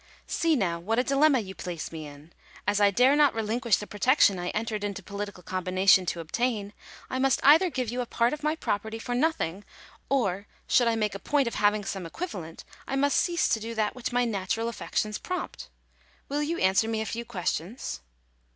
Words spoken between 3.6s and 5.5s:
the protection I entered into political